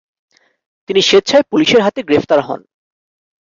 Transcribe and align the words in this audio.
তিনি 0.89 1.01
স্বেচ্ছায় 1.01 1.45
পুলিশের 1.51 1.81
হাতে 1.81 1.99
গ্রেফতার 2.03 2.39
হন। 2.41 2.61